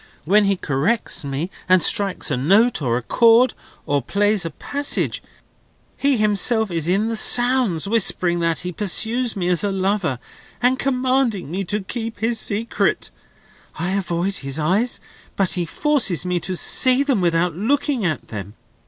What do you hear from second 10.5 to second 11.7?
and commanding me